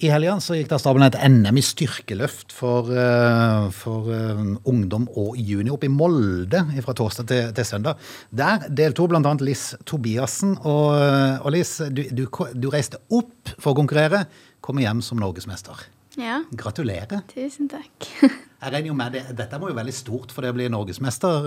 [0.00, 4.38] I helga så gikk det av stabelen et NM i styrkeløft for, eh, for eh,
[4.70, 8.00] ungdom og junior opp i Molde fra torsdag til, til søndag.
[8.32, 9.34] Der deltok bl.a.
[9.44, 10.56] Liss Tobiassen.
[10.64, 14.24] Og, eh, og Liss, du, du, du reiste opp for å konkurrere,
[14.64, 15.84] kommer hjem som norgesmester.
[16.16, 17.20] Ja, Gratulerer.
[17.28, 18.08] tusen takk.
[18.62, 20.72] Jeg regner jo med det, Dette må jo være veldig stort for det å bli
[20.72, 21.44] norgesmester.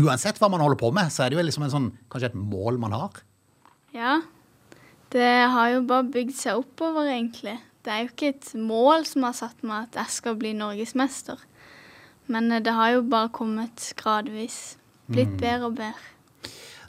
[0.00, 2.44] Uansett hva man holder på med, så er det jo liksom en sånn, kanskje et
[2.48, 3.24] mål man har.
[3.96, 4.18] Ja,
[5.12, 7.60] det har jo bare bygd seg oppover, egentlig.
[7.84, 11.40] Det er jo ikke et mål som har satt meg at jeg skal bli norgesmester.
[12.30, 14.76] Men eh, det har jo bare kommet gradvis.
[15.10, 16.10] Blitt bedre og bedre.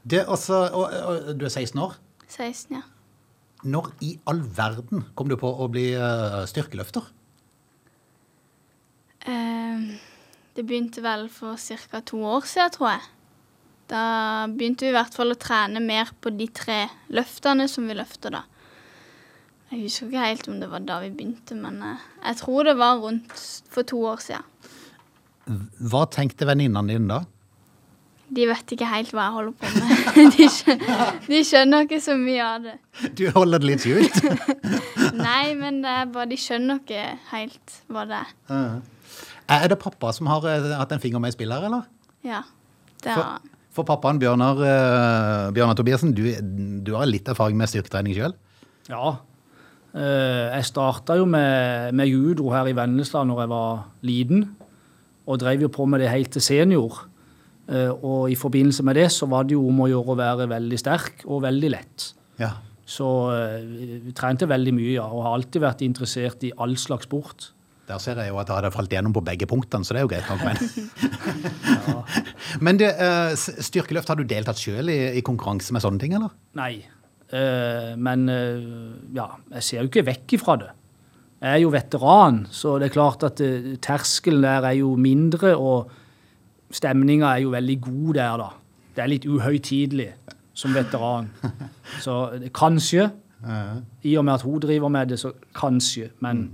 [0.03, 1.95] Det, altså, og, og, du er 16 år.
[2.27, 2.83] 16, ja.
[3.63, 7.05] Når i all verden kom du på å bli uh, styrkeløfter?
[9.25, 9.97] Uh,
[10.57, 12.01] det begynte vel for ca.
[12.05, 13.09] to år siden, tror jeg.
[13.91, 14.03] Da
[14.49, 18.37] begynte vi i hvert fall å trene mer på de tre løftene som vi løfter
[18.37, 18.45] da.
[19.71, 22.73] Jeg husker ikke helt om det var da vi begynte, men eh, jeg tror det
[22.79, 24.47] var rundt for to år siden.
[25.91, 27.21] Hva tenkte venninnene dine da?
[28.31, 30.19] De vet ikke helt hva jeg holder på med.
[30.37, 32.75] De skjønner, de skjønner ikke så mye av det.
[33.19, 34.19] Du holder det litt skjult.
[35.25, 38.77] Nei, men det er bare, de skjønner ikke helt hva det er.
[39.57, 41.89] er det pappa som har eh, hatt en finger med i spillet her, eller?
[42.27, 42.43] Ja,
[43.03, 43.51] det For, har han.
[43.75, 46.23] for pappaen Bjørnar, eh, Bjørnar Tobiassen, du,
[46.87, 48.35] du har litt erfaring med styrketrening sjøl?
[48.91, 49.17] Ja.
[49.91, 54.43] Eh, Jeg starta jo med, med judo her i Vennesla når jeg var liten,
[55.27, 57.05] og drev jo på med det helt til senior.
[57.69, 60.49] Eh, Og i forbindelse med det så var det jo om å gjøre å være
[60.51, 62.11] veldig sterk og veldig lett.
[62.39, 62.53] Ja.
[62.87, 63.57] Så eh,
[64.07, 67.51] vi trente veldig mye, ja, og har alltid vært interessert i all slags sport.
[67.87, 70.05] Der ser jeg jo at jeg hadde falt gjennom på begge punktene, så det er
[70.05, 70.39] jo greit nok.
[70.47, 70.55] Men,
[72.65, 72.91] men det,
[73.67, 76.31] styrkeløft, har du deltatt sjøl i, i konkurranse med sånne ting, eller?
[76.55, 76.85] Nei.
[77.31, 78.61] Eh, Men eh,
[79.15, 80.71] ja, jeg ser jo ikke vekk ifra det.
[81.41, 85.55] Jeg er jo veteran, så det er klart at eh, terskelen der er jo mindre,
[85.57, 85.91] og
[86.71, 88.49] stemninga er jo veldig god der, da.
[88.95, 90.09] Det er litt uhøytidelig
[90.53, 91.31] som veteran.
[92.03, 92.13] Så
[92.53, 93.09] kanskje,
[94.03, 96.11] i og med at hun driver med det, så kanskje.
[96.19, 96.51] Men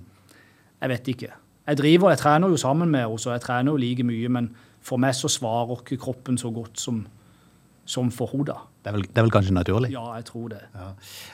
[0.81, 1.29] jeg vet ikke.
[1.67, 4.49] Jeg driver, jeg trener jo sammen med henne, så jeg trener jo like mye, men
[4.81, 7.01] for meg så svarer ikke kroppen så godt som,
[7.87, 8.55] som for henne.
[8.83, 9.91] Det det er vel kanskje naturlig?
[9.95, 10.61] Ja, jeg tror det.
[10.75, 10.91] Ja.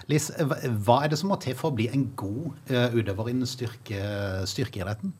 [0.10, 3.34] Liss, hva hva er det som må til for å bli en god uh, utøver
[3.34, 4.00] innen styrke,
[4.50, 5.14] styrkeidretten?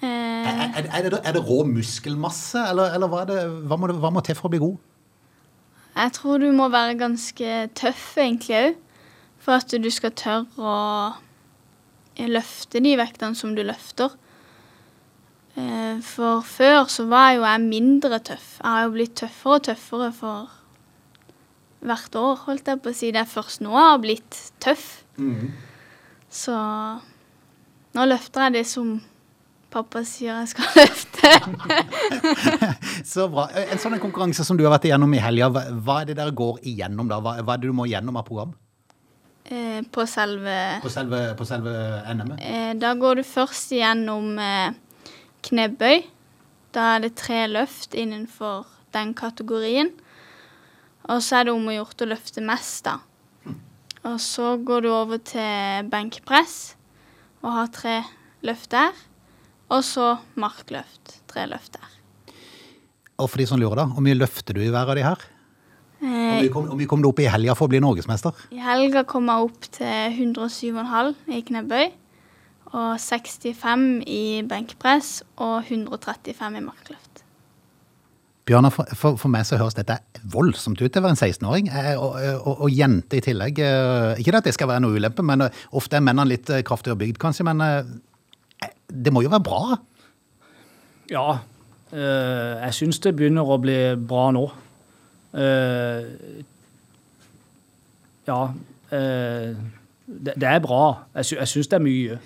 [0.00, 3.76] Eh, Er, er, er, det, er det rå muskelmasse, eller, eller hva, er det, hva,
[3.76, 4.78] må det, hva må til for å bli god?
[5.96, 8.78] Jeg tror du må være ganske tøff egentlig òg,
[9.40, 10.72] for at du skal tørre
[12.20, 14.12] å løfte de vektene som du løfter.
[15.60, 18.48] Eh, For før så var jo jeg mindre tøff.
[18.62, 20.56] Jeg har jo blitt tøffere og tøffere for
[21.80, 23.10] hvert år, holdt jeg på å si.
[23.14, 24.88] Det er først nå jeg har blitt tøff.
[26.30, 26.56] Så
[27.96, 28.98] nå løfter jeg det som
[29.70, 31.30] pappa sier jeg skal løfte.
[33.12, 33.46] Så bra.
[33.70, 36.58] En sånn konkurranse som du har vært igjennom i helga, hva, er det dere går
[36.66, 37.20] igjennom da?
[37.22, 38.52] Hva, er det du må gjennom av program?
[39.50, 41.72] Eh, På selve På selve, på selve
[42.14, 42.42] NM-et?
[42.44, 44.74] Eh, Da går du først igjennom eh,
[45.46, 46.04] knebøy.
[46.74, 49.90] Da er det tre løft innenfor den kategorien.
[51.10, 52.98] Og så er det om å gjøre å løfte mest, da.
[54.06, 56.74] Og så går du over til benkpress
[57.42, 57.96] og har tre
[58.46, 58.94] løft der.
[59.70, 61.20] Og så markløft.
[61.30, 61.90] Tre løft der.
[63.20, 65.28] Og for de som lurer, da, hvor mye løfter du i hver av de her?
[66.00, 68.32] Hvor Eh, mye kom, hvor mye kom du opp i helga for å bli norgesmester?
[68.56, 71.90] I helga kom jeg opp til 107,5 i knebøy.
[72.70, 77.24] Og 65 i benkpress og 135 i markløft.
[78.46, 79.96] Bjørnar, for, for, for meg så høres dette
[80.32, 81.68] voldsomt ut til å være en 16-åring.
[81.70, 82.14] eh, Og,
[82.46, 83.58] og, og jente i tillegg.
[83.62, 86.98] eh, Ikke at det skal være noe ulempe, men eh, ofte er mennene litt kraftigere
[86.98, 87.46] bygd, kanskje.
[87.50, 87.62] Men
[88.90, 89.78] det må jo være bra?
[91.10, 91.26] Ja,
[91.92, 94.46] eh, jeg syns det begynner å bli bra nå.
[95.34, 96.42] Eh,
[98.30, 98.40] ja,
[98.94, 99.54] eh,
[100.06, 100.82] det, det er bra.
[101.18, 102.18] Jeg syns det er mye.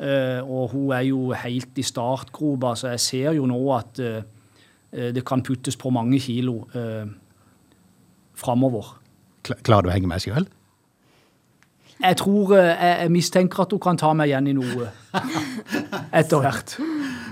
[0.00, 4.22] Eh, og hun er jo helt i startgropa, så jeg ser jo nå at eh,
[4.92, 7.06] eh, det kan puttes på mange kilo eh,
[8.34, 8.96] framover.
[9.42, 10.48] Klarer du å henge med sjøl?
[12.02, 14.88] Jeg tror jeg, jeg mistenker at hun kan ta meg igjen i noe
[16.20, 16.74] etter hvert.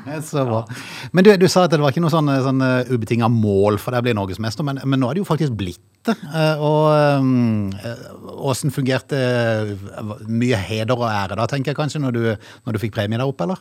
[0.31, 0.65] Så bra.
[1.13, 4.03] Men du, du sa at det var ikke noe sånn, sånn ubetinga mål for deg
[4.03, 6.15] å bli norgesmester, men, men nå er det jo faktisk blitt det.
[6.33, 8.07] Eh, Og eh,
[8.41, 12.23] åssen fungerte eh, Mye heder og ære da, tenker jeg kanskje, når du,
[12.65, 13.61] når du fikk premie der oppe, eller?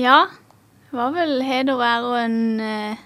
[0.00, 0.24] Ja,
[0.90, 3.04] det var vel heder og ære og en, eh,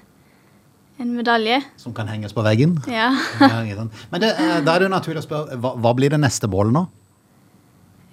[0.99, 1.61] en medalje.
[1.79, 2.79] Som kan henges på veggen?
[2.91, 3.13] Ja.
[4.11, 6.51] Men det, eh, da er det jo naturlig å spørre, hva, hva blir det neste
[6.51, 6.87] målet nå?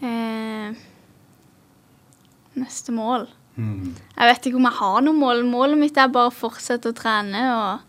[0.05, 0.75] Eh,
[2.55, 2.93] eneste
[3.57, 3.91] mål.
[4.17, 5.43] Jeg vet ikke om jeg har noe mål.
[5.49, 7.83] Målet mitt er bare å fortsette å trene og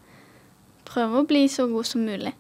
[0.87, 2.33] prøve å bli så god som mulig.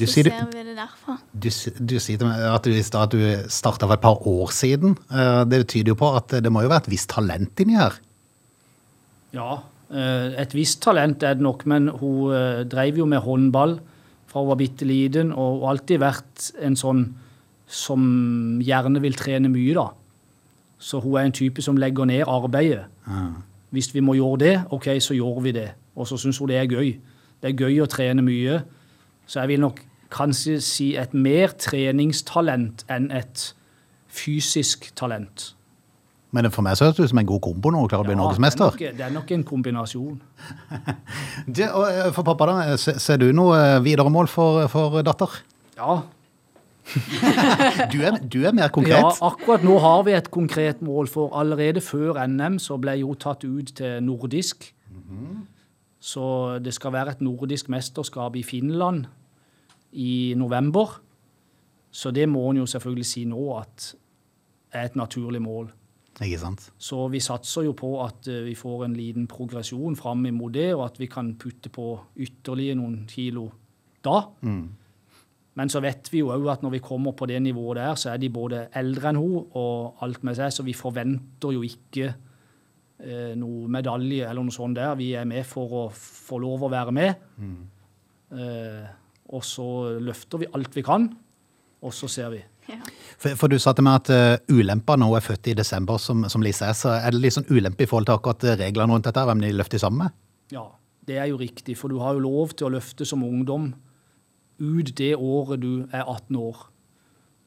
[0.00, 1.18] Du så sier, ser vi det derfra.
[1.34, 1.48] du,
[1.84, 4.94] du sier at du, at du starta for et par år siden.
[5.12, 7.98] Eh, Det tyder jo på at det må jo være et visst talent inni her.
[9.36, 9.62] Ja,
[9.92, 13.76] eh, et visst talent er det nok, men hun eh, drev jo med håndball
[14.30, 17.04] fra hun var bitte liten, og alltid vært en sånn
[17.70, 18.02] som
[18.62, 19.88] gjerne vil trene mye, da.
[20.80, 22.86] Så hun er en type som legger ned arbeidet.
[23.70, 25.68] Hvis vi må gjøre det, OK, så gjør vi det.
[25.96, 26.96] Og så syns hun det er gøy.
[27.42, 28.62] Det er gøy å trene mye.
[29.28, 33.50] Så jeg vil nok kanskje si et mer treningstalent enn et
[34.10, 35.52] fysisk talent.
[36.34, 38.08] Men for meg så høres det ut som en god kombo når hun klarer å
[38.08, 38.76] bli Ja, norgesmester.
[38.78, 40.20] Det det er nok en kombinasjon.
[41.58, 45.40] det, eh, For pappa, da, Ser, ser du noe eh, videre mål for, for datter?
[45.78, 46.00] Ja,
[47.92, 51.80] Du er, du er mer Ja, akkurat nå har vi et konkret mål, for allerede
[51.80, 54.72] før NM så ble jo tatt ut til nordisk.
[56.00, 59.04] Så det skal være et nordisk mesterskap i Finland
[59.92, 61.00] i november.
[61.90, 63.94] Så det må en jo selvfølgelig si nå at
[64.72, 65.70] er et naturlig mål.
[66.20, 66.66] Ikke sant?
[66.78, 70.74] Så vi satser jo på at eh, vi får en liten progresjon fram imot det,
[70.74, 73.48] og at vi kan putte på ytterligere noen kilo
[74.04, 74.22] da.
[75.58, 78.12] Men så vet vi jo òg at når vi kommer på det nivået der, så
[78.12, 82.06] er de både eldre enn hun og alt med seg, så vi forventer jo ikke
[82.06, 84.94] eh, noe medalje eller noe sånt der.
[85.00, 87.26] Vi er med for å få lov å være med.
[88.30, 88.86] Eh,
[89.30, 89.66] og så
[90.02, 91.10] løfter vi alt vi kan,
[91.82, 92.40] og så ser vi.
[92.70, 92.78] Ja.
[93.18, 95.98] For, for du sa til meg at uh, ulempa når hun er født i desember,
[96.02, 98.58] som, som Lise er, så er det litt sånn ulempe i forhold til akkurat eh,
[98.60, 100.18] reglene rundt dette, hvem de løfter sammen med?
[100.54, 100.66] Ja,
[101.06, 103.72] det er jo riktig, for du har jo lov til å løfte som ungdom
[104.60, 106.68] ut det året du er 18 år.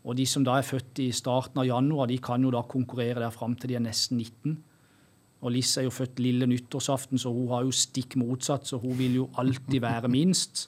[0.04, 3.22] Og de som da er født i starten av januar, de kan jo da konkurrere
[3.24, 4.58] der fram til de er nesten 19.
[5.44, 8.96] Og Liss er jo født lille nyttårsaften, så hun har jo stikk motsatt, så hun
[9.00, 10.68] vil jo alltid være minst.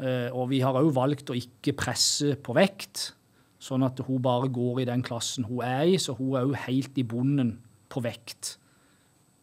[0.00, 3.12] Eh, og vi har òg valgt å ikke presse på vekt,
[3.60, 6.58] sånn at hun bare går i den klassen hun er i, så hun er òg
[6.66, 7.54] helt i bunnen
[7.92, 8.58] på vekt.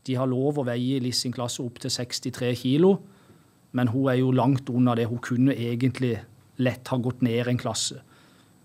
[0.05, 2.95] De har lov å veie Liss sin klasse opp til 63 kilo,
[3.73, 5.05] men hun er jo langt unna det.
[5.07, 6.17] Hun kunne egentlig
[6.61, 8.01] lett ha gått ned en klasse.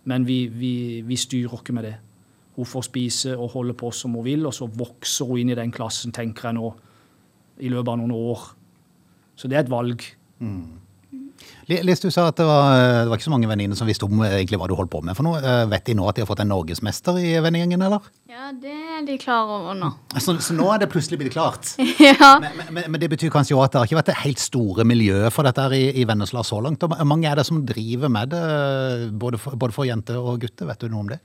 [0.05, 1.95] Men vi, vi, vi styrer ikke med det.
[2.57, 5.59] Hun får spise og holde på som hun vil, og så vokser hun inn i
[5.59, 6.71] den klassen, tenker jeg nå,
[7.61, 8.49] i løpet av noen år.
[9.37, 10.03] Så det er et valg.
[10.41, 10.86] Li-
[11.67, 14.07] Lis, du sa at det var, eh, det var ikke så mange venninner som visste
[14.07, 15.41] om eh, egentlig hva du holdt på med for noe.
[15.43, 18.07] Eh, Vet de nå at de har fått en norgesmester i vennegjengen, eller?
[18.31, 19.89] ja, det er de klar over nå.
[20.23, 21.73] Så, så nå er det plutselig blitt klart?
[22.03, 22.37] ja.
[22.43, 24.85] Men, men, men det betyr kanskje jo at det har ikke vært det helt store
[24.87, 26.85] miljøet for dette her i, i Vennesla så langt.
[26.85, 28.45] Hvor mange er det som driver med det,
[29.19, 30.69] både for, både for jenter og gutter?
[30.71, 31.19] Vet du noe om det?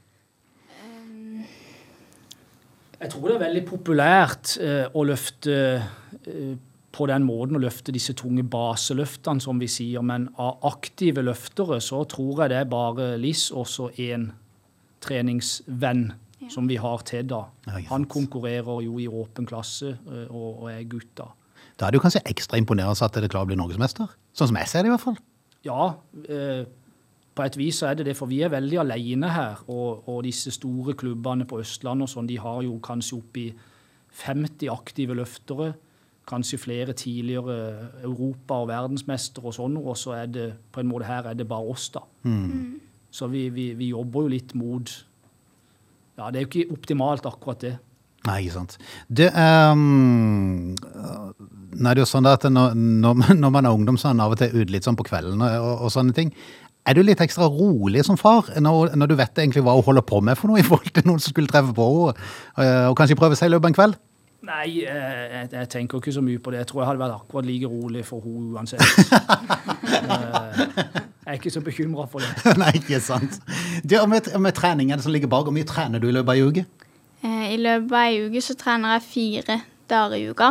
[3.02, 5.56] Jeg tror det er veldig populært eh, å løfte
[6.22, 6.52] eh,
[6.91, 10.03] på den måten å løfte disse tunge baseløftene, som vi sier.
[10.03, 14.29] Men av aktive løftere så tror jeg det er bare Liss og så én
[15.01, 16.11] treningsvenn
[16.51, 17.45] som vi har til da.
[17.89, 21.29] Han konkurrerer jo i åpen klasse eh, og, og er gutt da.
[21.77, 24.09] Da er det jo kanskje ekstra imponerende at det klarer å bli norgesmester?
[24.35, 25.19] Sånn som jeg ser det i hvert fall.
[25.65, 25.93] Ja,
[26.27, 26.63] eh,
[27.38, 29.61] på et vis så er det det, for vi er veldig alene her.
[29.71, 33.45] Og, og disse store klubbene på Østlandet og sånn, de har jo kanskje oppi
[34.21, 35.71] 50 aktive løftere.
[36.30, 37.56] Kanskje flere tidligere
[38.06, 39.78] europa- og verdensmestere og sånn.
[39.82, 42.04] Og så er det på en måte her er det bare oss, da.
[43.12, 44.92] Så vi, vi, vi jobber jo litt mot
[46.18, 47.74] Ja, det er jo ikke optimalt, akkurat det.
[48.28, 48.75] Nei, ikke sant.
[49.10, 53.98] Det, um, Nei, det er jo sånn at når, når, man- når man er ungdom,
[53.98, 56.13] så er man av og til ute litt sånn på kvelden og, og, og sånne
[56.18, 56.30] ting.
[56.86, 60.06] Er du litt ekstra rolig som far når, når du vet egentlig hva hun holder
[60.10, 62.13] på med for noe i forhold til noen som skulle treffe på henne,
[62.58, 64.00] og, og kanskje prøve seg i løpet av en kveld?
[64.41, 66.63] Nei, eh, jeg, jeg tenker ikke så mye på det.
[66.63, 68.81] Jeg tror jeg hadde vært akkurat like rolig for henne uansett.
[70.01, 70.57] Eh,
[71.21, 72.31] jeg er ikke så bekymra for det.
[72.62, 73.38] Nei, ikke sant.
[73.86, 76.13] Det, og med, med trening er det som ligger bak, hvor mye trener du i
[76.15, 76.63] løpet av en uke?
[77.21, 79.57] Eh, I løpet av ei uke så trener jeg fire
[79.91, 80.50] dager i uka.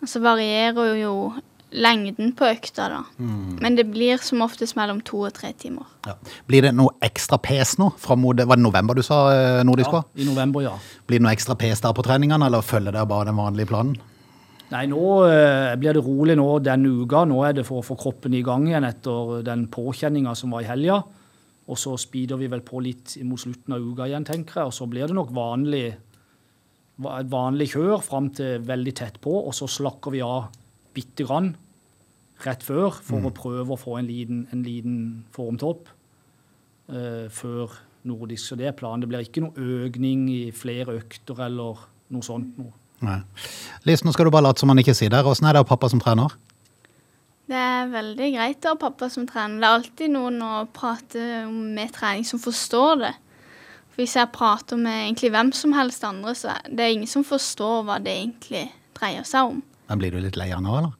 [0.00, 1.12] Og så varierer jo
[1.70, 3.00] lengden på økta, da.
[3.62, 5.86] Men det blir som oftest mellom to og tre timer.
[6.06, 6.16] Ja.
[6.50, 7.92] Blir det noe ekstra pes nå?
[8.18, 9.20] Mot, var det november du sa
[9.62, 10.08] nordisk nordisk Ja, var?
[10.16, 10.76] I november, ja.
[11.06, 13.98] Blir det noe ekstra pes der på treningene, eller følger dere bare den vanlige planen?
[14.70, 17.24] Nei, nå eh, blir det rolig nå denne uka.
[17.26, 20.62] Nå er det for å få kroppen i gang igjen etter den påkjenninga som var
[20.62, 21.00] i helga.
[21.70, 24.70] Og så speeder vi vel på litt mot slutten av uka igjen, tenker jeg.
[24.70, 25.84] Og så blir det nok vanlig,
[26.98, 30.50] vanlig kjør fram til veldig tett på, og så slakker vi av
[30.96, 31.54] bitte grann
[32.44, 34.98] rett før for å prøve å få en liten, en liten
[35.34, 35.88] formtopp
[36.92, 37.74] uh, før
[38.08, 38.50] nordisk.
[38.50, 39.04] Så det er planen.
[39.04, 42.72] Det blir ikke noe økning i flere økter eller noe sånt noe.
[43.04, 43.20] Nei.
[43.88, 45.22] Lise, nå skal du bare late som han ikke sier det.
[45.24, 46.34] Åssen er det å ha pappa som trener?
[47.50, 49.58] Det er veldig greit å ha pappa som trener.
[49.58, 53.14] Det er alltid noen å prate med trening som forstår det.
[53.90, 57.26] For Hvis jeg prater med egentlig hvem som helst andre, så er det ingen som
[57.26, 59.58] forstår hva det egentlig dreier seg om.
[59.90, 60.94] Men blir du litt lei av nå, eller?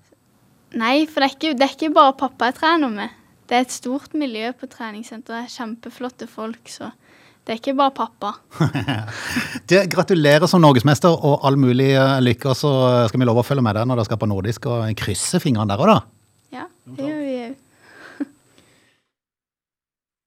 [0.81, 3.15] Nei, for det er, ikke, det er ikke bare pappa jeg trener med.
[3.51, 5.51] Det er et stort miljø på treningssenteret.
[5.51, 6.91] Kjempeflotte folk, så
[7.47, 8.33] det er ikke bare pappa.
[9.71, 12.53] du, gratulerer som norgesmester og all mulig eh, lykke.
[12.53, 12.73] Og så
[13.11, 15.71] skal vi love å følge med deg når dere skal på nordisk og krysse fingrene
[15.71, 15.99] der òg, da.
[16.61, 16.69] Ja,
[16.99, 17.59] det gjør vi òg.